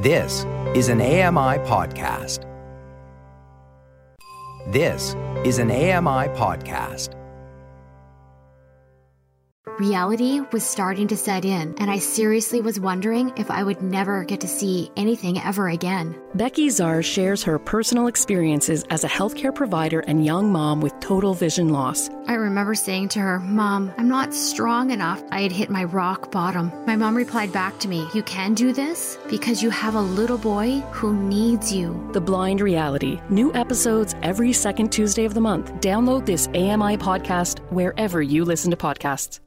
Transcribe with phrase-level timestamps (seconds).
[0.00, 2.46] This is an AMI podcast.
[4.72, 7.19] This is an AMI podcast.
[9.80, 14.24] Reality was starting to set in, and I seriously was wondering if I would never
[14.24, 16.20] get to see anything ever again.
[16.34, 21.32] Becky Czar shares her personal experiences as a healthcare provider and young mom with total
[21.32, 22.10] vision loss.
[22.26, 25.24] I remember saying to her, Mom, I'm not strong enough.
[25.32, 26.70] I had hit my rock bottom.
[26.86, 30.36] My mom replied back to me, You can do this because you have a little
[30.36, 32.06] boy who needs you.
[32.12, 33.18] The Blind Reality.
[33.30, 35.72] New episodes every second Tuesday of the month.
[35.80, 39.40] Download this AMI podcast wherever you listen to podcasts.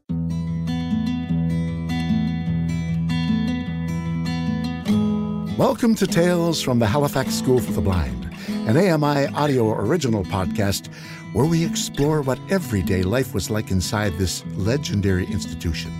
[5.58, 8.26] Welcome to Tales from the Halifax School for the Blind,
[8.68, 10.92] an AMI audio original podcast
[11.34, 15.92] where we explore what everyday life was like inside this legendary institution.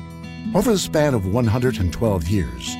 [0.56, 2.76] Over the span of 112 years,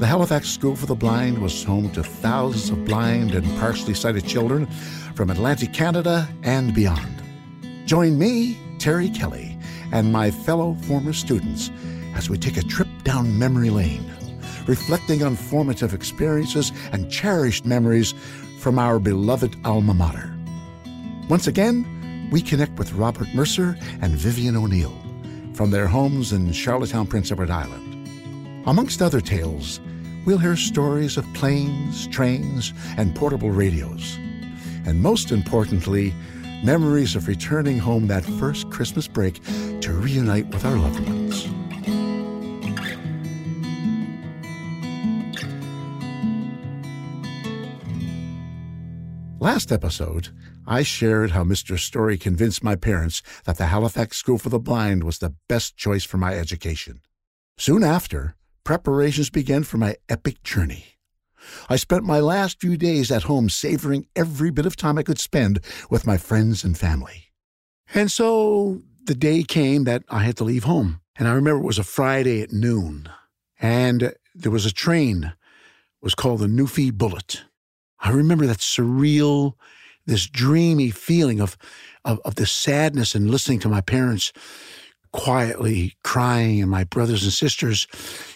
[0.00, 4.26] the Halifax School for the Blind was home to thousands of blind and partially sighted
[4.26, 4.66] children
[5.14, 7.22] from Atlantic Canada and beyond.
[7.86, 9.51] Join me, Terry Kelly,
[9.92, 11.70] and my fellow former students
[12.14, 14.12] as we take a trip down memory lane
[14.66, 18.14] reflecting on formative experiences and cherished memories
[18.58, 20.32] from our beloved alma mater.
[21.28, 24.96] Once again, we connect with Robert Mercer and Vivian O'Neill
[25.54, 27.88] from their homes in Charlottetown, Prince Edward Island.
[28.66, 29.80] Amongst other tales,
[30.24, 34.16] we'll hear stories of planes, trains, and portable radios.
[34.86, 36.14] And most importantly,
[36.62, 39.42] memories of returning home that first Christmas break
[39.80, 41.48] to reunite with our loved ones.
[49.40, 50.28] Last episode,
[50.68, 51.76] I shared how Mr.
[51.76, 56.04] Story convinced my parents that the Halifax School for the Blind was the best choice
[56.04, 57.00] for my education.
[57.58, 60.91] Soon after, preparations began for my epic journey.
[61.68, 65.18] I spent my last few days at home savoring every bit of time I could
[65.18, 67.32] spend with my friends and family.
[67.94, 71.00] And so the day came that I had to leave home.
[71.16, 73.08] And I remember it was a Friday at noon.
[73.60, 75.24] And there was a train.
[75.24, 77.42] It was called the Newfie Bullet.
[78.00, 79.54] I remember that surreal,
[80.06, 81.56] this dreamy feeling of,
[82.04, 84.32] of, of the sadness and listening to my parents
[85.12, 87.86] quietly crying and my brothers and sisters,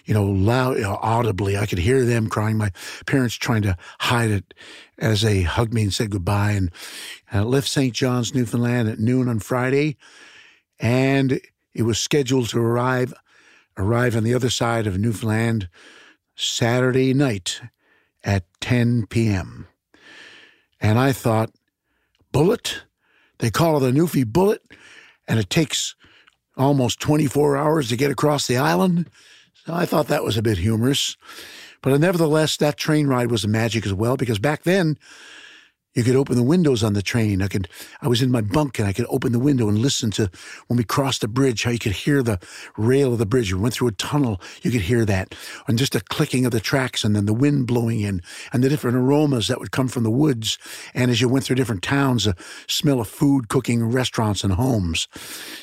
[0.04, 1.56] you know, loud, you know, audibly.
[1.56, 2.58] I could hear them crying.
[2.58, 2.70] My
[3.06, 4.54] parents trying to hide it
[4.98, 6.52] as they hugged me and said goodbye.
[6.52, 6.70] And
[7.32, 7.94] I left St.
[7.94, 9.96] John's, Newfoundland at noon on Friday.
[10.78, 11.40] And
[11.74, 13.14] it was scheduled to arrive,
[13.76, 15.68] arrive on the other side of Newfoundland
[16.34, 17.62] Saturday night
[18.22, 19.66] at 10 p.m.
[20.80, 21.50] And I thought,
[22.32, 22.82] bullet?
[23.38, 24.62] They call it a Newfie bullet,
[25.28, 25.94] and it takes
[26.56, 29.10] almost 24 hours to get across the island.
[29.64, 31.16] So I thought that was a bit humorous.
[31.82, 34.98] But nevertheless, that train ride was a magic as well, because back then,
[35.96, 37.40] you could open the windows on the train.
[37.40, 37.68] I could,
[38.02, 40.30] I was in my bunk and I could open the window and listen to
[40.66, 42.38] when we crossed the bridge, how you could hear the
[42.76, 43.52] rail of the bridge.
[43.52, 45.34] We went through a tunnel, you could hear that,
[45.66, 48.20] and just the clicking of the tracks and then the wind blowing in
[48.52, 50.58] and the different aromas that would come from the woods.
[50.92, 52.36] And as you went through different towns, the
[52.68, 55.08] smell of food cooking restaurants and homes.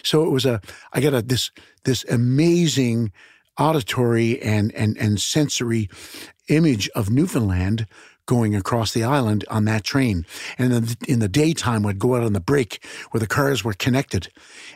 [0.01, 0.61] So it was a,
[0.94, 1.51] I got a, this,
[1.83, 3.11] this amazing
[3.59, 5.89] auditory and, and, and sensory
[6.47, 7.85] image of Newfoundland
[8.25, 10.25] going across the island on that train.
[10.57, 13.63] And in the, in the daytime, would go out on the break where the cars
[13.63, 14.29] were connected.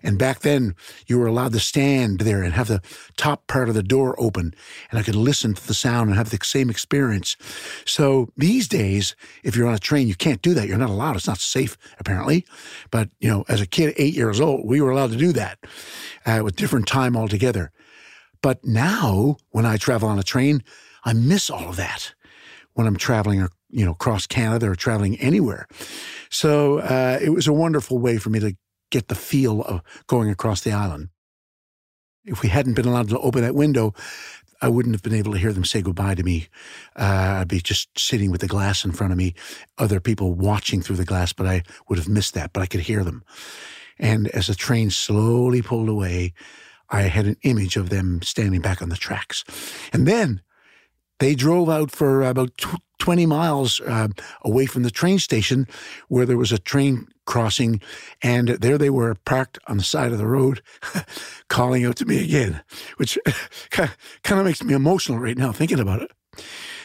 [0.04, 0.76] And back then,
[1.08, 2.82] you were allowed to stand there and have the
[3.16, 4.54] top part of the door open.
[4.90, 7.36] And I could listen to the sound and have the same experience.
[7.86, 10.68] So these days, if you're on a train, you can't do that.
[10.68, 11.16] You're not allowed.
[11.16, 12.46] It's not safe, apparently.
[12.92, 15.60] But, you know, as a kid, eight years old, we were allowed to do that
[16.26, 17.72] uh, with different time altogether.
[18.42, 20.64] But now, when I travel on a train,
[21.04, 22.14] I miss all of that
[22.78, 25.68] when I'm traveling, or you know, across Canada or traveling anywhere.
[26.30, 28.56] So uh, it was a wonderful way for me to
[28.92, 31.10] get the feel of going across the island.
[32.24, 33.96] If we hadn't been allowed to open that window,
[34.62, 36.50] I wouldn't have been able to hear them say goodbye to me.
[36.96, 39.34] Uh, I'd be just sitting with the glass in front of me,
[39.80, 42.82] other people watching through the glass, but I would have missed that, but I could
[42.82, 43.24] hear them.
[43.98, 46.34] And as the train slowly pulled away,
[46.90, 49.44] I had an image of them standing back on the tracks.
[49.92, 50.42] And then
[51.20, 52.52] they drove out for about
[53.00, 54.08] 20 miles uh,
[54.44, 55.68] away from the train station
[56.08, 57.82] where there was a train crossing,
[58.22, 60.62] and there they were parked on the side of the road,
[61.50, 62.62] calling out to me again,
[62.98, 63.18] which
[63.70, 63.90] kind
[64.30, 66.12] of makes me emotional right now thinking about it.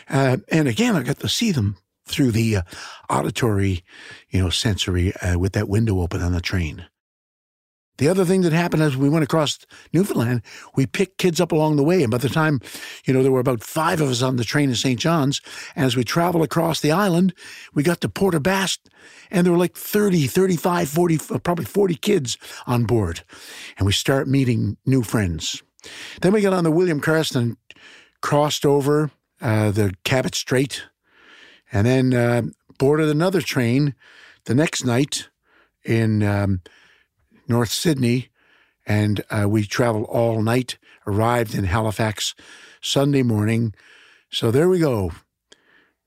[0.09, 1.77] Uh, and again, I got to see them
[2.07, 2.63] through the uh,
[3.09, 3.85] auditory,
[4.31, 6.87] you know, sensory uh, with that window open on the train.
[7.99, 9.59] The other thing that happened as we went across
[9.93, 10.43] Newfoundland,
[10.75, 12.03] we picked kids up along the way.
[12.03, 12.61] And by the time,
[13.05, 14.99] you know, there were about five of us on the train in St.
[14.99, 15.41] John's.
[15.77, 17.35] And as we traveled across the island,
[17.75, 18.89] we got to Port aux Basques,
[19.31, 23.23] and there were like 30, 35, 40, uh, probably 40 kids on board.
[23.77, 25.63] And we start meeting new friends.
[26.21, 27.57] Then we got on the William Carson,
[28.21, 29.11] crossed over
[29.41, 30.85] uh, the Cabot Strait,
[31.73, 32.43] and then uh,
[32.79, 33.95] boarded another train
[34.45, 35.29] the next night
[35.85, 36.61] in um,
[37.49, 38.29] North Sydney,
[38.87, 40.79] and uh, we traveled all night.
[41.07, 42.35] Arrived in Halifax
[42.81, 43.75] Sunday morning.
[44.31, 45.13] So there we go.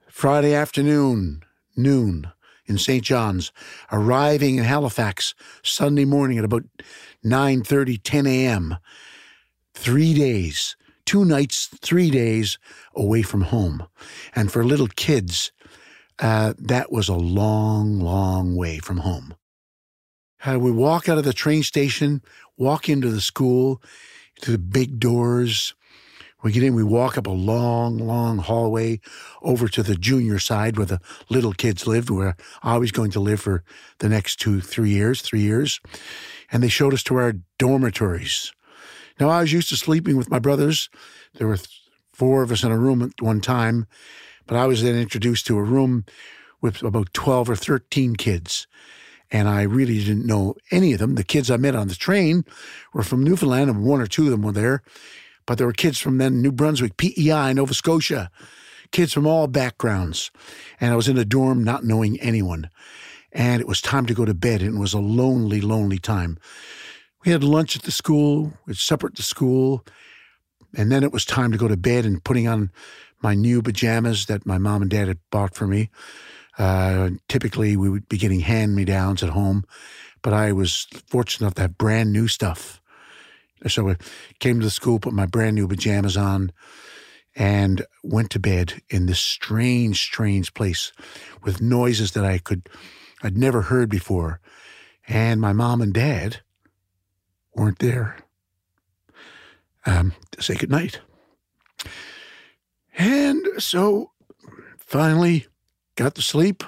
[0.08, 1.44] Friday afternoon,
[1.76, 2.32] noon
[2.66, 3.04] in St.
[3.04, 3.52] John's,
[3.92, 6.64] arriving in Halifax Sunday morning at about
[7.24, 8.78] 9:30, 10 a.m.
[9.74, 12.58] Three days, two nights, three days
[12.96, 13.88] away from home,
[14.34, 15.52] and for little kids,
[16.20, 19.36] uh, that was a long, long way from home.
[20.46, 22.22] Uh, we walk out of the train station,
[22.56, 23.82] walk into the school,
[24.42, 25.74] to the big doors.
[26.44, 29.00] We get in, we walk up a long, long hallway
[29.42, 31.00] over to the junior side where the
[31.30, 33.64] little kids lived, where I was going to live for
[34.00, 35.80] the next two, three years, three years.
[36.52, 38.54] And they showed us to our dormitories.
[39.20, 40.90] Now, I was used to sleeping with my brothers.
[41.36, 41.58] There were
[42.14, 43.88] four of us in a room at one time,
[44.46, 46.06] but I was then introduced to a room
[46.62, 48.68] with about 12 or 13 kids
[49.36, 51.16] and I really didn't know any of them.
[51.16, 52.46] The kids I met on the train
[52.94, 54.82] were from Newfoundland, and one or two of them were there.
[55.46, 58.32] But there were kids from then New Brunswick, PEI, Nova Scotia,
[58.92, 60.32] kids from all backgrounds.
[60.80, 62.70] And I was in a dorm not knowing anyone.
[63.34, 66.40] And it was time to go to bed, and it was a lonely, lonely time.
[67.26, 69.86] We had lunch at the school, we had supper at the school,
[70.74, 72.72] and then it was time to go to bed and putting on
[73.22, 75.90] my new pajamas that my mom and dad had bought for me.
[76.58, 79.66] Uh, typically, we would be getting hand me downs at home,
[80.22, 82.82] but I was fortunate enough to have brand new stuff.
[83.68, 83.98] So I
[84.40, 86.52] came to the school, put my brand new pajamas on,
[87.36, 90.92] and went to bed in this strange, strange place
[91.44, 92.70] with noises that I could,
[93.22, 94.40] I'd never heard before.
[95.08, 96.42] And my mom and dad
[97.54, 98.18] weren't there
[99.86, 101.02] um, to say goodnight.
[102.98, 104.12] And so
[104.80, 105.48] finally,
[105.96, 106.64] got to sleep.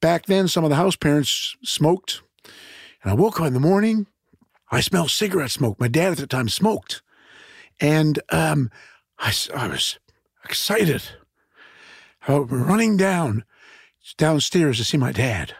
[0.00, 2.22] Back then, some of the house parents smoked.
[3.02, 4.06] And I woke up in the morning.
[4.70, 5.78] I smelled cigarette smoke.
[5.78, 7.02] My dad at the time smoked.
[7.80, 8.70] And um,
[9.18, 9.98] I, I was
[10.44, 11.02] excited.
[12.26, 13.44] I was running down
[14.16, 15.54] downstairs to see my dad.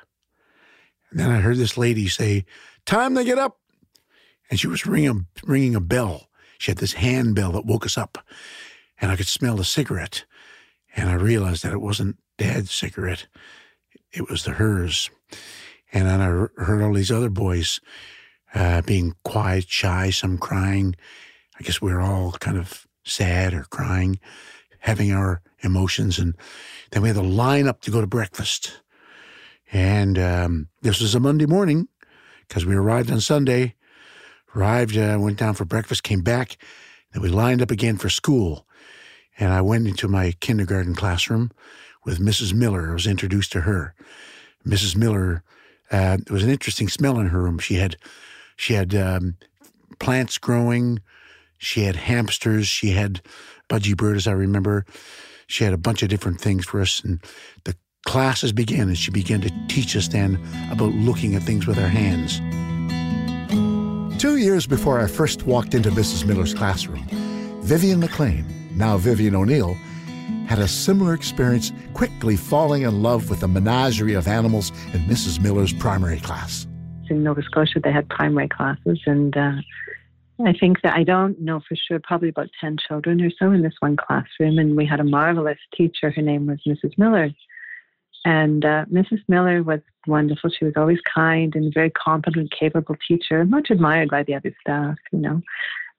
[1.11, 2.44] And then I heard this lady say,
[2.85, 3.59] Time to get up.
[4.50, 6.29] And she was ringing, ringing a bell.
[6.59, 8.19] She had this hand bell that woke us up.
[9.00, 10.25] And I could smell the cigarette.
[10.97, 13.27] And I realized that it wasn't dad's cigarette.
[14.11, 15.11] It was the hers.
[15.93, 16.27] And then I
[16.62, 17.81] heard all these other boys
[18.55, 20.97] uh, being quiet, shy, some crying.
[21.59, 24.19] I guess we were all kind of sad or crying,
[24.81, 26.19] having our emotions.
[26.19, 26.35] And
[26.91, 28.81] then we had to line up to go to breakfast.
[29.73, 31.87] And um, this was a Monday morning
[32.49, 33.77] because we arrived on Sunday,
[34.56, 36.56] arrived, uh, went down for breakfast, came back.
[37.12, 38.67] Then we lined up again for school.
[39.39, 41.53] And I went into my kindergarten classroom
[42.05, 42.53] with Mrs.
[42.53, 42.91] Miller.
[42.91, 43.95] I was introduced to her.
[44.67, 44.97] Mrs.
[44.97, 45.43] Miller,
[45.91, 47.59] uh, there was an interesting smell in her room.
[47.59, 47.97] She had,
[48.57, 49.37] she had um,
[49.99, 51.01] plants growing.
[51.59, 52.67] She had hamsters.
[52.67, 53.21] She had
[53.69, 54.85] budgie bird, as I remember.
[55.47, 57.01] She had a bunch of different things for us.
[57.01, 57.23] And
[57.65, 60.39] the classes began, and she began to teach us then
[60.71, 62.41] about looking at things with our hands.
[64.21, 66.25] Two years before I first walked into Mrs.
[66.25, 67.05] Miller's classroom,
[67.63, 69.77] Vivian McLean, now Vivian O'Neill,
[70.46, 75.41] had a similar experience, quickly falling in love with the menagerie of animals in Mrs.
[75.41, 76.67] Miller's primary class.
[77.11, 79.53] In Nova Scotia, they had primary classes, and uh,
[80.46, 83.63] I think that I don't know for sure, probably about 10 children or so in
[83.63, 84.58] this one classroom.
[84.58, 86.11] And we had a marvelous teacher.
[86.11, 86.96] Her name was Mrs.
[86.99, 87.31] Miller.
[88.25, 89.20] And uh, Mrs.
[89.29, 90.51] Miller was wonderful.
[90.51, 94.55] She was always kind and a very competent, capable teacher, much admired by the other
[94.61, 95.43] staff, you know.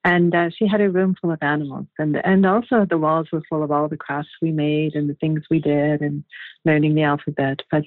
[0.06, 3.42] And uh, she had a room full of animals, and and also the walls were
[3.48, 6.26] full of all the crafts we made and the things we did, and
[6.66, 7.62] learning the alphabet.
[7.72, 7.86] But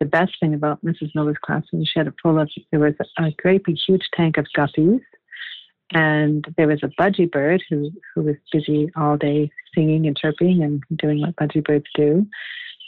[0.00, 1.14] the best thing about Mrs.
[1.14, 4.46] Miller's classroom, she had it full of there was a great big huge tank of
[4.56, 5.00] guppies,
[5.92, 10.62] and there was a budgie bird who who was busy all day singing and chirping
[10.62, 12.26] and doing what budgie birds do.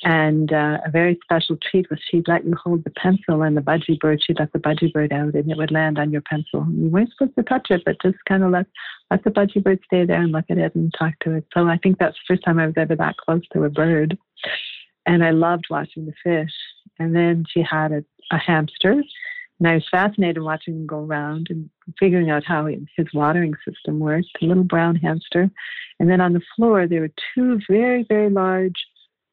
[0.02, 3.62] And uh, a very special treat was she'd let you hold the pencil and the
[3.62, 6.66] budgie bird, she'd let the budgie bird out and it would land on your pencil.
[6.70, 8.66] You weren't supposed to touch it, but just kind of let,
[9.10, 11.46] let the budgie bird stay there and look at it and talk to it.
[11.54, 14.18] So I think that's the first time I was ever that close to a bird.
[15.06, 16.52] And I loved watching the fish.
[16.98, 19.02] And then she had a, a hamster
[19.58, 23.98] And I was fascinated watching him go around and figuring out how his watering system
[23.98, 25.50] worked, a little brown hamster.
[25.98, 28.74] And then on the floor, there were two very, very large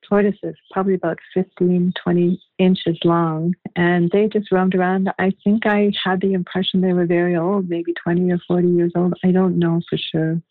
[0.07, 3.53] tortoises, probably about 15, 20 inches long.
[3.75, 5.11] And they just roamed around.
[5.19, 8.91] I think I had the impression they were very old, maybe 20 or 40 years
[8.95, 9.13] old.
[9.23, 10.41] I don't know for sure.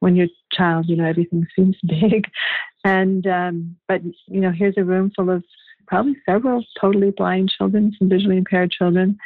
[0.00, 2.26] When you're a child, you know, everything seems big.
[2.84, 5.42] And, um, but, you know, here's a room full of
[5.86, 9.18] probably several totally blind children, some visually impaired children.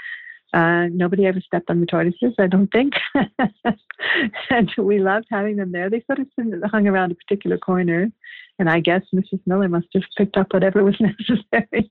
[0.55, 2.95] Uh, nobody ever stepped on the tortoises, I don't think.
[4.50, 5.90] and we loved having them there.
[5.90, 6.28] They sort of
[6.71, 8.11] hung around a particular corner,
[8.59, 9.40] and I guess Mrs.
[9.47, 11.90] Miller must have picked up whatever was necessary.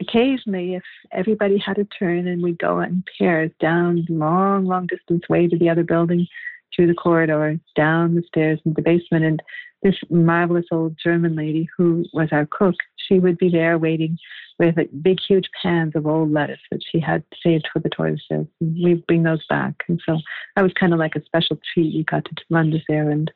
[0.00, 0.82] Occasionally, if
[1.12, 5.56] everybody had a turn and we'd go in pairs down long, long distance way to
[5.56, 6.26] the other building,
[6.74, 9.42] through the corridor, down the stairs into the basement, and
[9.84, 14.18] this marvelous old German lady who was our cook, she would be there waiting
[14.58, 18.46] with big, huge pans of old lettuce that she had saved for the tortoises.
[18.60, 19.74] We'd bring those back.
[19.88, 20.18] And so
[20.56, 21.92] that was kind of like a special treat.
[21.92, 23.30] You got to run this errand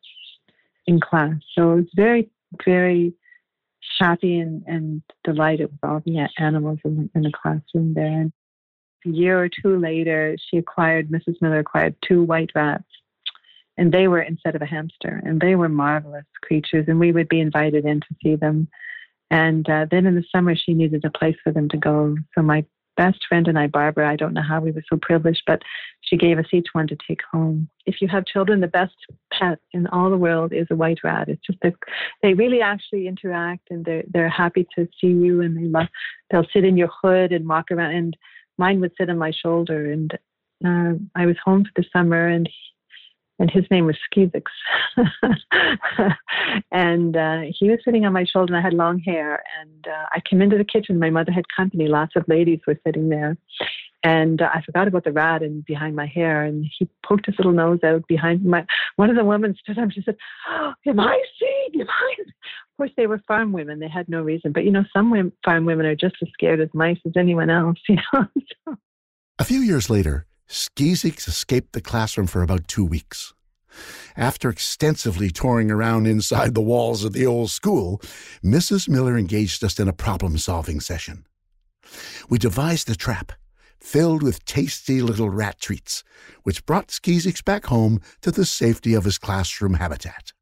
[0.86, 1.34] in class.
[1.54, 2.30] So it was very,
[2.64, 3.12] very
[3.98, 8.06] happy and, and delighted with all the animals in the, in the classroom there.
[8.06, 8.32] And
[9.04, 11.42] a year or two later, she acquired, Mrs.
[11.42, 12.87] Miller acquired two white rats
[13.78, 17.28] and they were instead of a hamster, and they were marvelous creatures, and we would
[17.28, 18.68] be invited in to see them.
[19.30, 22.16] And uh, then in the summer, she needed a place for them to go.
[22.34, 22.64] So my
[22.98, 25.62] best friend and I, Barbara, I don't know how we were so privileged, but
[26.00, 27.68] she gave us each one to take home.
[27.86, 28.94] If you have children, the best
[29.32, 31.28] pet in all the world is a white rat.
[31.28, 31.74] It's just that
[32.22, 35.86] they really actually interact and they're, they're happy to see you and they love,
[36.30, 37.94] they'll sit in your hood and walk around.
[37.94, 38.16] And
[38.58, 39.92] mine would sit on my shoulder.
[39.92, 40.12] And
[40.66, 42.48] uh, I was home for the summer and
[43.38, 44.42] and his name was Skeezix.
[46.72, 49.42] and uh, he was sitting on my shoulder, and I had long hair.
[49.60, 50.98] And uh, I came into the kitchen.
[50.98, 51.86] My mother had company.
[51.86, 53.36] Lots of ladies were sitting there.
[54.04, 56.42] And uh, I forgot about the rat and behind my hair.
[56.44, 58.64] And he poked his little nose out behind my.
[58.96, 59.90] One of the women stood up.
[59.90, 60.16] She said,
[60.48, 61.80] oh, "Am I seeing?
[61.82, 63.80] Am I?" Of course, they were farm women.
[63.80, 64.52] They had no reason.
[64.52, 67.50] But you know, some women, farm women are just as scared as mice as anyone
[67.50, 67.78] else.
[67.88, 68.26] You know.
[68.66, 68.76] so.
[69.40, 73.34] A few years later, Skeezix escaped the classroom for about two weeks.
[74.16, 78.00] After extensively touring around inside the walls of the old school,
[78.42, 78.88] Mrs.
[78.88, 81.26] Miller engaged us in a problem solving session.
[82.28, 83.32] We devised a trap
[83.78, 86.02] filled with tasty little rat treats,
[86.42, 90.32] which brought Skeezix back home to the safety of his classroom habitat.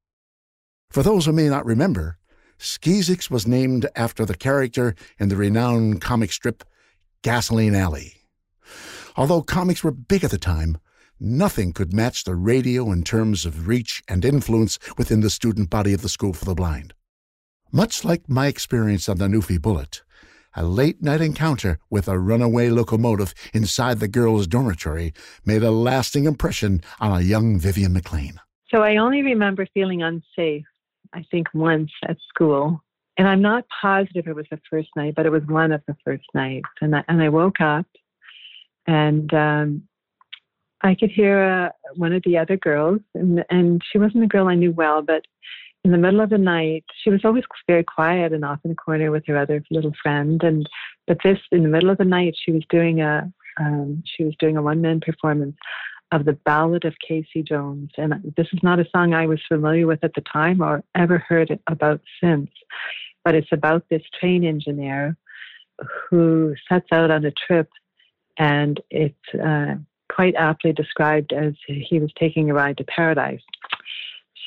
[0.91, 2.19] For those who may not remember,
[2.59, 6.65] Skeezix was named after the character in the renowned comic strip
[7.23, 8.15] Gasoline Alley.
[9.17, 10.77] Although comics were big at the time,
[11.19, 15.95] nothing could match the radio in terms of reach and influence within the student body
[15.95, 16.93] of the School for the Blind.
[17.73, 20.03] Much like my experience on the Newfie Bullet,
[20.55, 25.15] a late night encounter with a runaway locomotive inside the girls' dormitory
[25.47, 28.39] made a lasting impression on a young Vivian McLean.
[28.69, 30.65] So I only remember feeling unsafe,
[31.15, 32.83] I think, once at school.
[33.17, 35.97] And I'm not positive it was the first night, but it was one of the
[36.05, 36.69] first nights.
[36.83, 37.87] And I, and I woke up
[38.87, 39.83] and um,
[40.83, 44.49] I could hear uh, one of the other girls, and, and she wasn't a girl
[44.49, 45.25] I knew well, but
[45.85, 48.77] in the middle of the night, she was always very quiet and off in the
[48.77, 50.43] corner with her other little friend.
[50.43, 50.69] And
[51.07, 54.35] but this, in the middle of the night, she was doing a um, she was
[54.39, 55.57] doing a one man performance
[56.13, 57.91] of the Ballad of Casey Jones.
[57.97, 61.19] And this is not a song I was familiar with at the time or ever
[61.19, 62.51] heard about since.
[63.25, 65.17] But it's about this train engineer
[66.11, 67.69] who sets out on a trip,
[68.39, 69.75] and it's uh,
[70.13, 73.41] quite aptly described as he was taking a ride to paradise.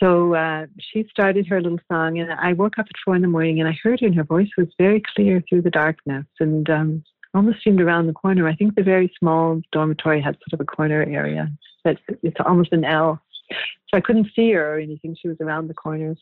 [0.01, 3.27] So uh, she started her little song, and I woke up at four in the
[3.27, 6.69] morning, and I heard her, and her voice was very clear through the darkness, and
[6.69, 7.03] um,
[7.34, 8.48] almost seemed around the corner.
[8.48, 11.51] I think the very small dormitory had sort of a corner area
[11.84, 15.17] that it's almost an L, so I couldn't see her or anything.
[15.19, 16.15] She was around the corner.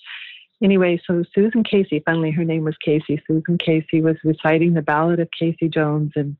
[0.64, 3.22] Anyway, so Susan Casey, finally her name was Casey.
[3.28, 6.36] Susan Casey was reciting the Ballad of Casey Jones, and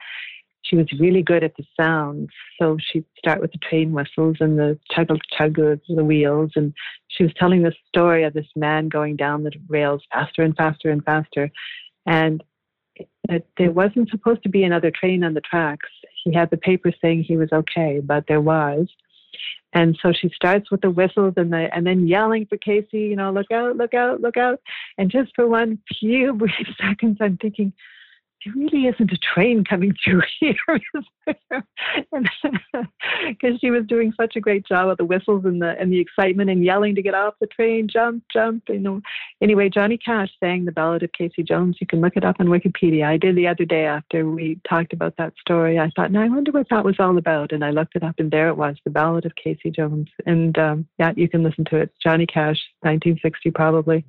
[0.68, 2.30] she was really good at the sounds.
[2.60, 5.08] So she'd start with the train whistles and the chug
[5.38, 6.52] chug of the wheels.
[6.56, 6.74] And
[7.08, 10.90] she was telling the story of this man going down the rails faster and faster
[10.90, 11.50] and faster.
[12.06, 12.44] And
[13.30, 15.90] it, there wasn't supposed to be another train on the tracks.
[16.24, 18.88] He had the paper saying he was okay, but there was.
[19.74, 23.16] And so she starts with the whistles and the and then yelling for Casey, you
[23.16, 24.60] know, look out, look out, look out.
[24.98, 27.74] And just for one few brief seconds, I'm thinking,
[28.44, 30.56] there really isn't a train coming through here.
[33.28, 36.00] Because she was doing such a great job with the whistles and the and the
[36.00, 38.64] excitement and yelling to get off the train, jump, jump.
[38.70, 39.02] You know.
[39.42, 41.78] Anyway, Johnny Cash sang the Ballad of Casey Jones.
[41.80, 43.06] You can look it up on Wikipedia.
[43.06, 45.80] I did the other day after we talked about that story.
[45.80, 48.16] I thought, now I wonder what that was all about, and I looked it up,
[48.20, 50.10] and there it was, the Ballad of Casey Jones.
[50.26, 51.92] And um, yeah, you can listen to it.
[52.02, 54.06] Johnny Cash, 1960 probably.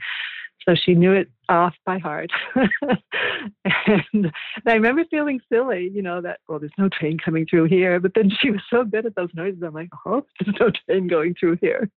[0.69, 2.31] So she knew it off by heart.
[2.55, 4.31] and
[4.67, 7.99] I remember feeling silly, you know, that, well, there's no train coming through here.
[7.99, 9.63] But then she was so good at those noises.
[9.63, 11.89] I'm like, oh, there's no train going through here.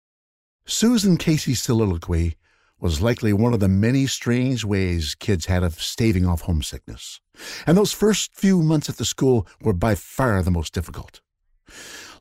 [0.66, 2.38] Susan Casey's soliloquy
[2.80, 7.20] was likely one of the many strange ways kids had of staving off homesickness.
[7.68, 11.20] And those first few months at the school were by far the most difficult.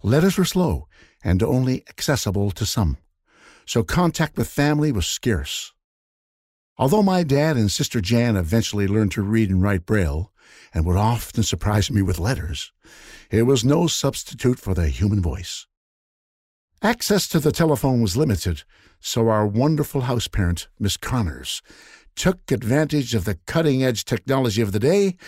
[0.02, 0.88] Letters were slow
[1.22, 2.96] and only accessible to some,
[3.66, 5.72] so contact with family was scarce.
[6.80, 10.32] Although my dad and sister Jan eventually learned to read and write Braille
[10.72, 12.72] and would often surprise me with letters,
[13.30, 15.66] it was no substitute for the human voice.
[16.80, 18.62] Access to the telephone was limited,
[18.98, 21.60] so our wonderful house parent, Miss Connors,
[22.16, 25.18] took advantage of the cutting edge technology of the day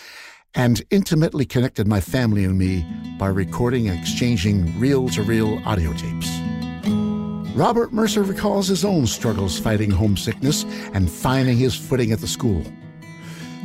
[0.54, 2.86] and intimately connected my family and me
[3.18, 6.41] by recording and exchanging reel to reel audio tapes.
[7.54, 12.64] Robert Mercer recalls his own struggles fighting homesickness and finding his footing at the school.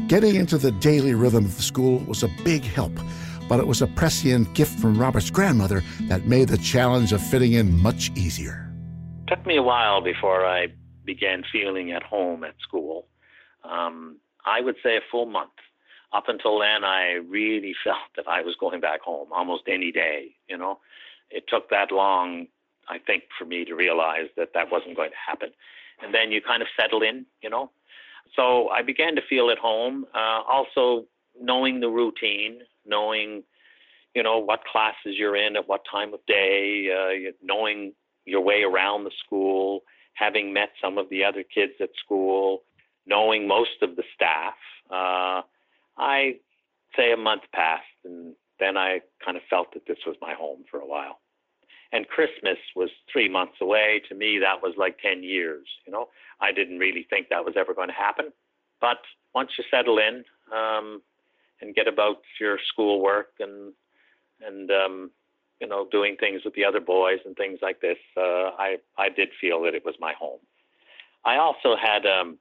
[0.07, 2.91] Getting into the daily rhythm of the school was a big help,
[3.47, 7.53] but it was a prescient gift from Robert's grandmother that made the challenge of fitting
[7.53, 8.69] in much easier.
[9.25, 10.67] It took me a while before I
[11.05, 13.07] began feeling at home at school.
[13.63, 15.51] Um, I would say a full month.
[16.11, 20.35] Up until then, I really felt that I was going back home almost any day.
[20.49, 20.79] You know,
[21.29, 22.47] it took that long
[22.89, 25.49] I think, for me to realize that that wasn't going to happen.
[26.01, 27.71] And then you kind of settle in, you know.
[28.35, 30.05] So I began to feel at home.
[30.13, 31.05] Uh, also,
[31.39, 33.43] knowing the routine, knowing,
[34.13, 37.93] you know, what classes you're in at what time of day, uh, knowing
[38.25, 39.81] your way around the school,
[40.13, 42.63] having met some of the other kids at school,
[43.05, 44.55] knowing most of the staff.
[44.89, 45.41] Uh,
[45.97, 46.35] I
[46.95, 50.63] say a month passed, and then I kind of felt that this was my home
[50.69, 51.19] for a while
[51.91, 54.01] and Christmas was three months away.
[54.09, 55.65] To me, that was like 10 years.
[55.85, 56.07] You know,
[56.41, 58.31] I didn't really think that was ever going to happen.
[58.81, 58.99] But
[59.33, 60.23] once you settle in
[60.55, 61.01] um,
[61.61, 63.73] and get about your schoolwork and
[64.45, 65.11] and um,
[65.59, 69.09] you know doing things with the other boys and things like this, uh, I I
[69.09, 70.39] did feel that it was my home.
[71.25, 72.37] I also had um,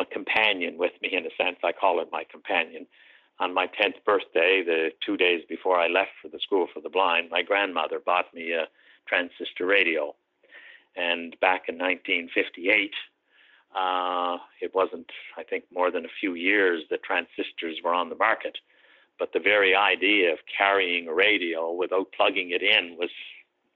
[0.00, 1.58] a companion with me in a sense.
[1.62, 2.86] I call it my companion
[3.40, 6.88] on my 10th birthday, the two days before I left for the School for the
[6.88, 8.66] Blind, my grandmother bought me a
[9.08, 10.14] transistor radio.
[10.96, 12.92] And back in 1958,
[13.74, 18.14] uh, it wasn't, I think, more than a few years that transistors were on the
[18.14, 18.58] market.
[19.18, 23.10] But the very idea of carrying a radio without plugging it in was,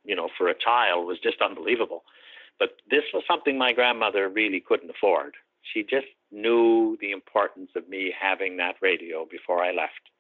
[0.05, 2.05] you know, for a child was just unbelievable.
[2.59, 5.35] But this was something my grandmother really couldn't afford.
[5.63, 10.11] She just knew the importance of me having that radio before I left.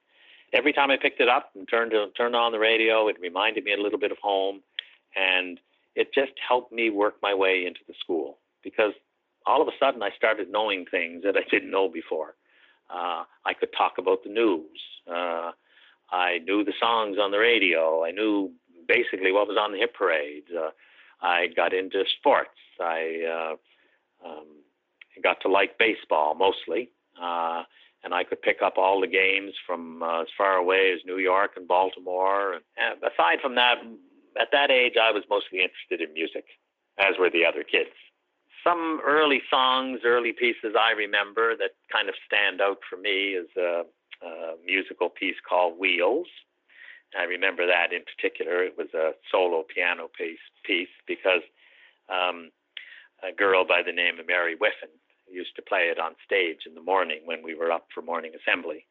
[0.52, 3.64] Every time I picked it up and turned to, turned on the radio, it reminded
[3.64, 4.62] me a little bit of home,
[5.14, 5.60] and
[5.94, 8.92] it just helped me work my way into the school because
[9.46, 12.34] all of a sudden I started knowing things that I didn't know before.
[12.90, 14.80] Uh, I could talk about the news.
[15.06, 15.52] Uh,
[16.10, 18.04] I knew the songs on the radio.
[18.04, 18.52] I knew
[18.86, 20.44] basically what was on the hit parade.
[20.56, 20.70] Uh,
[21.20, 22.50] I got into sports.
[22.80, 23.56] I
[24.24, 24.28] uh,
[25.18, 26.90] um, got to like baseball mostly.
[27.20, 27.62] Uh,
[28.04, 31.18] and I could pick up all the games from uh, as far away as New
[31.18, 32.54] York and Baltimore.
[32.54, 33.76] And aside from that,
[34.40, 36.44] at that age, I was mostly interested in music,
[36.98, 37.90] as were the other kids.
[38.62, 43.48] Some early songs, early pieces I remember that kind of stand out for me is
[43.56, 43.82] a,
[44.22, 46.26] a musical piece called Wheels.
[47.18, 48.62] I remember that in particular.
[48.62, 51.40] It was a solo piano piece, piece because
[52.08, 52.50] um,
[53.26, 54.90] a girl by the name of Mary Whiffen
[55.30, 58.32] used to play it on stage in the morning when we were up for morning
[58.34, 58.86] assembly.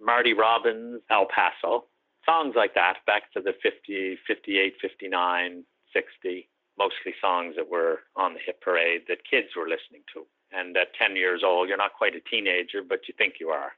[0.00, 1.86] Marty Robbins, El Paso,
[2.24, 8.34] songs like that, back to the 50, 58, 59, 60, mostly songs that were on
[8.34, 10.26] the hit parade that kids were listening to.
[10.52, 13.72] And at 10 years old, you're not quite a teenager, but you think you are.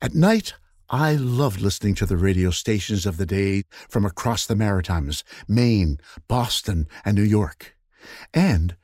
[0.00, 0.54] At night,
[0.88, 5.98] I loved listening to the radio stations of the day from across the Maritimes, Maine,
[6.28, 7.76] Boston, and New York.
[8.32, 8.76] And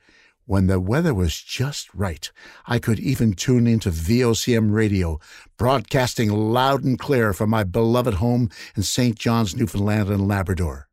[0.45, 2.31] when the weather was just right,
[2.67, 5.19] I could even tune into VOCM radio,
[5.57, 9.17] broadcasting loud and clear from my beloved home in St.
[9.17, 10.87] John's, Newfoundland and Labrador.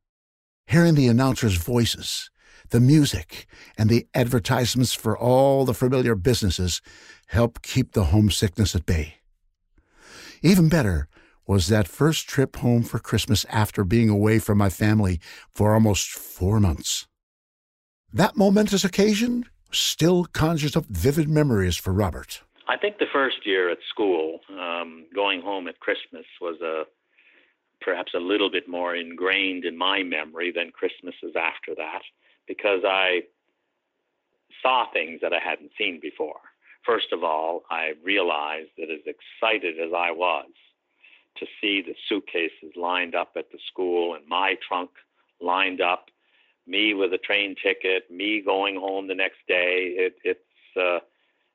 [0.66, 2.30] Hearing the announcers' voices,
[2.70, 6.80] the music, and the advertisements for all the familiar businesses
[7.26, 9.16] helped keep the homesickness at bay.
[10.42, 11.08] Even better
[11.46, 15.20] was that first trip home for Christmas after being away from my family
[15.54, 17.06] for almost four months.
[18.14, 22.42] That momentous occasion still conjures up vivid memories for Robert.
[22.68, 26.84] I think the first year at school, um, going home at Christmas was a
[27.80, 32.02] perhaps a little bit more ingrained in my memory than Christmases after that,
[32.46, 33.22] because I
[34.62, 36.40] saw things that I hadn't seen before.
[36.86, 40.46] First of all, I realized that as excited as I was
[41.38, 44.90] to see the suitcases lined up at the school and my trunk
[45.40, 46.06] lined up,
[46.66, 50.40] me with a train ticket, me going home the next day, it, it's
[50.76, 51.00] uh,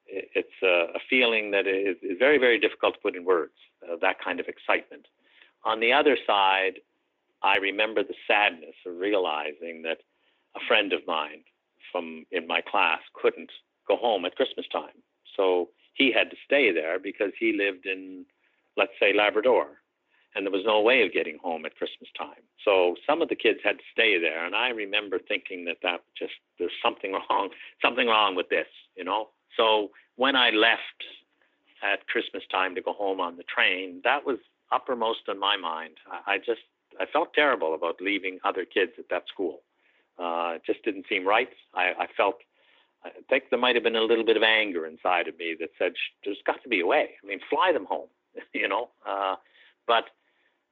[0.10, 3.98] it's a, a feeling that is, is, very, very difficult to put in words, uh,
[4.02, 5.06] that kind of excitement.
[5.65, 6.80] On the other side,
[7.43, 9.98] I remember the sadness of realizing that
[10.56, 11.43] a friend of mine
[11.91, 13.52] from in my class couldn't
[13.88, 15.04] go home at Christmas time.
[15.36, 18.26] So he had to stay there because he lived in,
[18.76, 19.82] let's say, Labrador.
[20.36, 22.44] And there was no way of getting home at Christmas time.
[22.63, 24.46] So some of the kids had to stay there.
[24.46, 27.50] And I remember thinking that that just, there's something wrong,
[27.82, 29.30] something wrong with this, you know?
[29.56, 31.02] So when I left
[31.82, 34.38] at Christmas time to go home on the train, that was
[34.72, 35.96] uppermost in my mind.
[36.28, 36.62] I, just
[37.00, 39.62] I felt terrible about leaving other kids at that school.
[40.20, 41.50] Uh, it just didn't seem right.
[41.74, 42.38] I, I felt
[43.04, 45.70] I think there might have been a little bit of anger inside of me that
[45.78, 45.94] said
[46.26, 47.12] there's got to be a way.
[47.24, 48.08] I mean, fly them home,
[48.54, 48.90] you know.
[49.08, 49.36] Uh,
[49.88, 50.06] but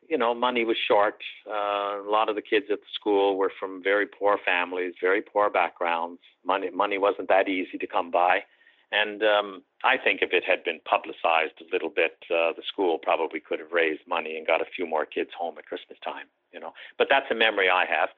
[0.07, 1.15] you know, money was short.
[1.49, 5.21] Uh, a lot of the kids at the school were from very poor families, very
[5.21, 6.21] poor backgrounds.
[6.45, 8.43] Money money wasn't that easy to come by.
[8.91, 12.99] And um, I think if it had been publicized a little bit, uh, the school
[12.99, 16.27] probably could have raised money and got a few more kids home at Christmas time.
[16.53, 18.09] You know, but that's a memory I have.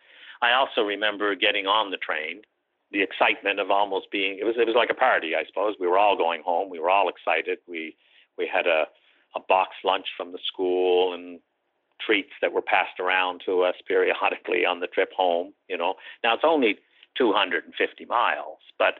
[0.41, 2.41] I also remember getting on the train,
[2.91, 4.37] the excitement of almost being.
[4.39, 5.75] It was it was like a party, I suppose.
[5.79, 6.69] We were all going home.
[6.69, 7.59] We were all excited.
[7.67, 7.95] We
[8.37, 8.85] we had a
[9.37, 11.39] a box lunch from the school and
[12.01, 15.53] treats that were passed around to us periodically on the trip home.
[15.69, 16.77] You know, now it's only
[17.17, 18.99] 250 miles, but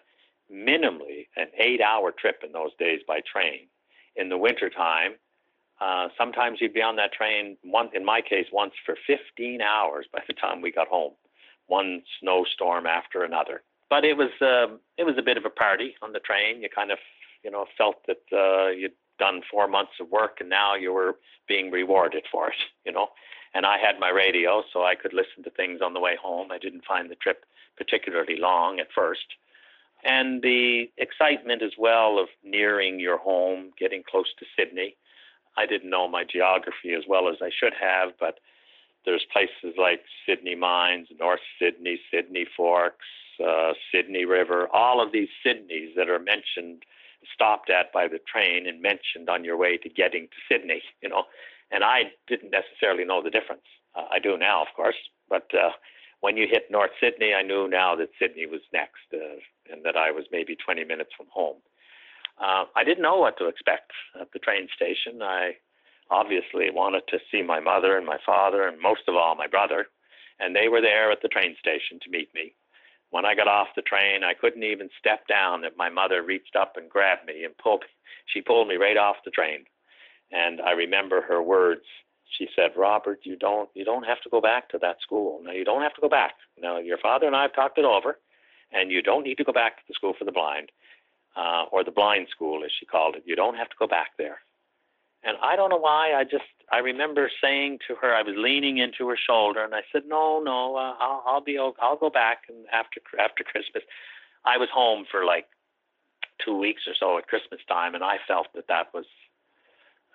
[0.51, 3.67] minimally an eight hour trip in those days by train.
[4.15, 5.13] In the wintertime,
[5.79, 10.07] uh, sometimes you'd be on that train, one, in my case, once for 15 hours
[10.11, 11.13] by the time we got home,
[11.67, 13.61] one snowstorm after another.
[13.89, 16.61] But it was uh, it was a bit of a party on the train.
[16.61, 16.97] You kind of
[17.43, 21.15] you know felt that uh, you'd done four months of work and now you were
[21.47, 22.55] being rewarded for it.
[22.85, 23.09] You know,
[23.53, 26.51] and I had my radio so I could listen to things on the way home.
[26.51, 27.45] I didn't find the trip
[27.77, 29.25] particularly long at first
[30.03, 34.95] and the excitement as well of nearing your home, getting close to Sydney.
[35.57, 38.39] I didn't know my geography as well as I should have, but
[39.05, 43.05] there's places like Sydney Mines, North Sydney, Sydney Forks,
[43.45, 46.83] uh, Sydney River, all of these Sydneys that are mentioned,
[47.33, 51.09] stopped at by the train and mentioned on your way to getting to Sydney, you
[51.09, 51.23] know.
[51.71, 53.67] And I didn't necessarily know the difference.
[53.95, 54.95] Uh, I do now, of course,
[55.29, 55.71] but uh,
[56.21, 59.39] when you hit North Sydney, I knew now that Sydney was next uh,
[59.71, 61.57] and that I was maybe 20 minutes from home.
[62.39, 65.21] Uh, I didn't know what to expect at the train station.
[65.21, 65.57] I
[66.09, 69.87] obviously wanted to see my mother and my father, and most of all, my brother,
[70.39, 72.53] and they were there at the train station to meet me.
[73.09, 76.55] When I got off the train, I couldn't even step down if my mother reached
[76.55, 77.83] up and grabbed me and pulled.
[78.25, 79.65] She pulled me right off the train.
[80.31, 81.83] And I remember her words
[82.37, 85.39] she said, Robert, you don't you don't have to go back to that school.
[85.43, 86.33] No, you don't have to go back.
[86.61, 88.19] Now your father and I have talked it over,
[88.71, 90.71] and you don't need to go back to the school for the blind,
[91.35, 93.23] uh, or the blind school as she called it.
[93.25, 94.39] You don't have to go back there.
[95.27, 96.13] And I don't know why.
[96.15, 99.81] I just I remember saying to her, I was leaning into her shoulder, and I
[99.91, 101.77] said, No, no, uh, I'll, I'll be okay.
[101.81, 103.83] I'll go back and after after Christmas.
[104.45, 105.47] I was home for like
[106.43, 109.03] two weeks or so at Christmas time, and I felt that that was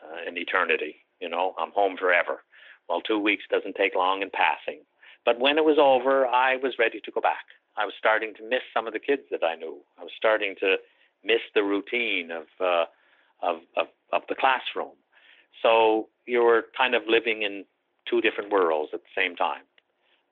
[0.03, 1.05] uh, an eternity.
[1.21, 2.43] You know, I'm home forever.
[2.89, 4.81] Well, two weeks doesn't take long in passing.
[5.27, 7.45] But when it was over, I was ready to go back.
[7.77, 9.77] I was starting to miss some of the kids that I knew.
[10.01, 10.77] I was starting to
[11.23, 12.87] miss the routine of uh,
[13.43, 14.97] of, of of the classroom.
[15.63, 17.65] So you were kind of living in
[18.09, 19.63] two different worlds at the same time.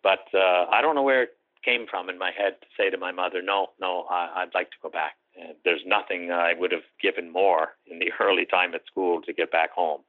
[0.02, 2.96] But uh, I don't know where it came from in my head to say to
[2.96, 5.16] my mother, "No, no, I, I'd like to go back."
[5.64, 9.52] There's nothing I would have given more in the early time at school to get
[9.52, 10.00] back home.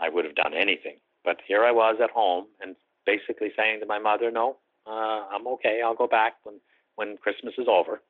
[0.00, 0.96] I would have done anything.
[1.24, 5.46] But here I was at home and basically saying to my mother, no, uh, I'm
[5.46, 5.80] okay.
[5.84, 6.56] I'll go back when,
[6.96, 8.02] when Christmas is over.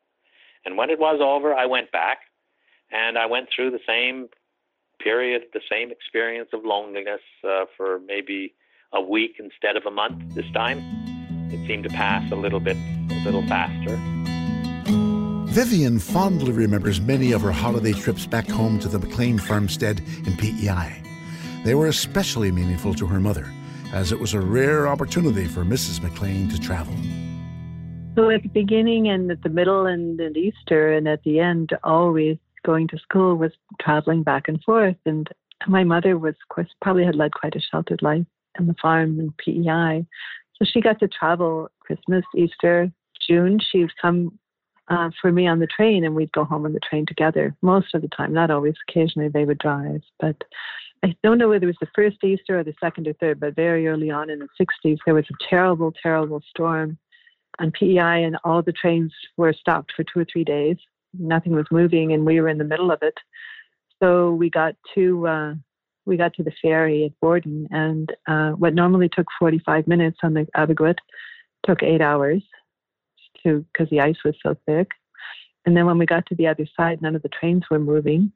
[0.65, 2.19] And when it was over, I went back
[2.91, 4.29] and I went through the same
[5.05, 8.55] period, the same experience of loneliness uh, for maybe
[8.93, 10.79] a week instead of a month this time.
[11.53, 12.77] It seemed to pass a little bit,
[13.11, 14.01] a little faster.
[15.53, 20.37] Vivian fondly remembers many of her holiday trips back home to the McLean farmstead in
[20.37, 21.01] PEI.
[21.65, 23.47] They were especially meaningful to her mother,
[23.93, 26.03] as it was a rare opportunity for Mrs.
[26.03, 26.95] McLean to travel.
[28.17, 31.71] So at the beginning and at the middle and at Easter and at the end,
[31.85, 34.97] always going to school was traveling back and forth.
[35.07, 35.29] And
[35.67, 38.27] my mother was, of course, probably had led quite a sheltered life
[38.59, 40.07] on the farm and PEI.
[40.57, 42.91] So she got to travel Christmas, Easter,
[43.27, 43.59] June.
[43.71, 44.39] She would come
[44.89, 47.95] uh, for me on the train and we'd go home on the train together most
[47.95, 48.75] of the time, not always.
[48.89, 50.03] Occasionally they would drive.
[50.21, 50.37] But
[51.03, 53.57] I don't know whether it was the first Easter or the second or third, but
[53.57, 56.99] very early on in the 60s, there was a terrible, terrible storm
[57.59, 60.77] on PEI and all the trains were stopped for two or three days.
[61.19, 63.15] Nothing was moving and we were in the middle of it.
[64.03, 65.55] So we got to uh,
[66.07, 70.35] we got to the ferry at Borden, and uh, what normally took 45 minutes on
[70.35, 70.99] the Abegweit
[71.65, 72.43] took eight hours
[73.43, 74.91] because the ice was so thick.
[75.65, 78.33] And then when we got to the other side, none of the trains were moving,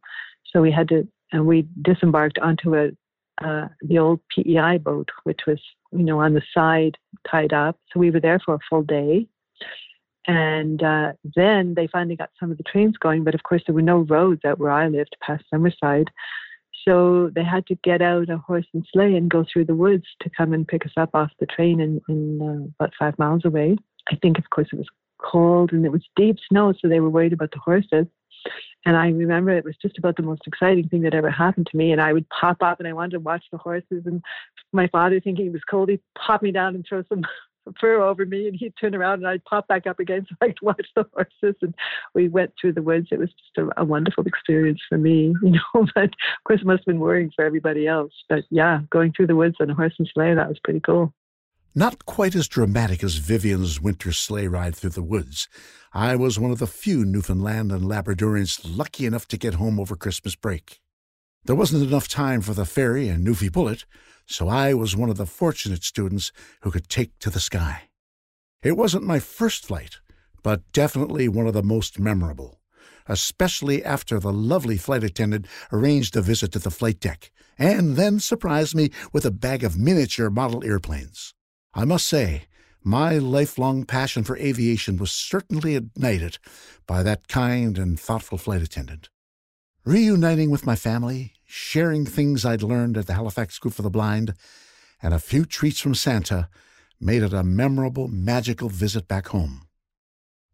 [0.51, 2.88] so we had to and we disembarked onto a
[3.45, 5.61] uh, the old PEI boat, which was
[5.93, 6.97] you know on the side
[7.31, 7.79] tied up.
[7.93, 9.27] So we were there for a full day.
[10.29, 13.75] And uh, then they finally got some of the trains going, but of course there
[13.75, 16.09] were no roads out where I lived past Summerside.
[16.87, 20.05] So they had to get out a horse and sleigh and go through the woods
[20.21, 23.47] to come and pick us up off the train in, in uh, about five miles
[23.47, 23.77] away.
[24.12, 24.87] I think, of course, it was
[25.19, 28.07] cold and it was deep snow, so they were worried about the horses.
[28.87, 31.77] And I remember it was just about the most exciting thing that ever happened to
[31.77, 31.93] me.
[31.93, 34.05] And I would pop up and I wanted to watch the horses.
[34.07, 34.23] And
[34.73, 37.25] my father, thinking it was cold, he'd pop me down and throw some
[37.81, 40.46] fur over me and he'd turn around and I'd pop back up again so I
[40.48, 41.57] could watch the horses.
[41.62, 41.74] And
[42.14, 43.09] we went through the woods.
[43.11, 46.66] It was just a, a wonderful experience for me, you know, but of course it
[46.66, 48.12] must have been worrying for everybody else.
[48.28, 51.12] But yeah, going through the woods on a horse and sleigh, that was pretty cool.
[51.74, 55.48] Not quite as dramatic as Vivian's winter sleigh ride through the woods.
[55.92, 59.94] I was one of the few Newfoundland and Labradorians lucky enough to get home over
[59.94, 60.81] Christmas break.
[61.44, 63.85] There wasn't enough time for the ferry and Newfie Bullet,
[64.29, 67.88] so I was one of the fortunate students who could take to the sky.
[68.62, 69.97] It wasn't my first flight,
[70.43, 72.61] but definitely one of the most memorable,
[73.07, 78.21] especially after the lovely flight attendant arranged a visit to the flight deck and then
[78.21, 81.35] surprised me with a bag of miniature model airplanes.
[81.73, 82.45] I must say,
[82.85, 86.38] my lifelong passion for aviation was certainly ignited
[86.87, 89.09] by that kind and thoughtful flight attendant.
[89.88, 94.35] Reuniting with my family, sharing things I'd learned at the Halifax School for the Blind,
[95.03, 96.51] and a few treats from Santa
[97.01, 99.62] made it a memorable, magical visit back home.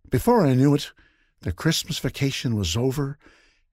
[0.08, 0.92] Before I knew it,
[1.40, 3.18] the Christmas vacation was over,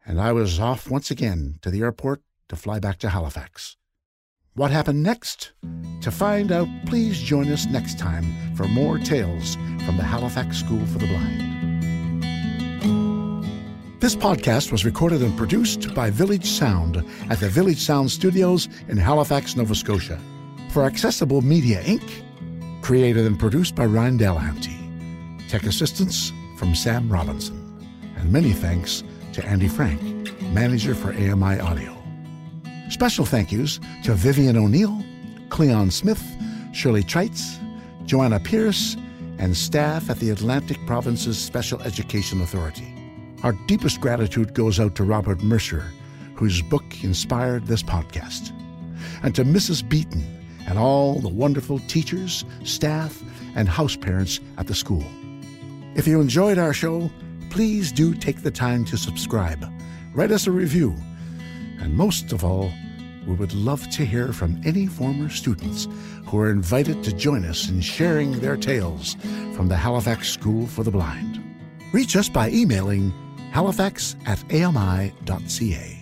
[0.04, 3.78] and I was off once again to the airport to fly back to Halifax.
[4.56, 5.52] What happened next?
[6.02, 10.84] To find out, please join us next time for more tales from the Halifax School
[10.88, 11.61] for the Blind.
[14.02, 18.98] This podcast was recorded and produced by Village Sound at the Village Sound Studios in
[18.98, 20.20] Halifax, Nova Scotia.
[20.72, 22.02] For Accessible Media Inc.,
[22.82, 25.48] created and produced by Ryan Delahanty.
[25.48, 27.56] Tech assistance from Sam Robinson.
[28.18, 30.02] And many thanks to Andy Frank,
[30.52, 31.96] manager for AMI Audio.
[32.90, 35.00] Special thank yous to Vivian O'Neill,
[35.50, 36.24] Cleon Smith,
[36.74, 37.60] Shirley Trites,
[38.08, 38.98] Joanna Pierce,
[39.38, 43.01] and staff at the Atlantic Provinces Special Education Authority.
[43.43, 45.84] Our deepest gratitude goes out to Robert Mercer,
[46.36, 48.51] whose book inspired this podcast,
[49.23, 49.88] and to Mrs.
[49.88, 50.23] Beaton
[50.67, 53.23] and all the wonderful teachers, staff,
[53.56, 55.04] and house parents at the school.
[55.95, 57.10] If you enjoyed our show,
[57.49, 59.65] please do take the time to subscribe,
[60.13, 60.95] write us a review,
[61.80, 62.71] and most of all,
[63.25, 65.88] we would love to hear from any former students
[66.27, 69.15] who are invited to join us in sharing their tales
[69.56, 71.43] from the Halifax School for the Blind.
[71.91, 73.12] Reach us by emailing
[73.52, 75.98] halifax at ami.ca.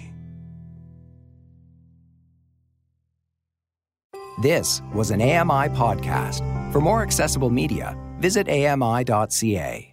[4.41, 6.41] This was an AMI podcast.
[6.71, 9.88] For more accessible media, visit ami.ca.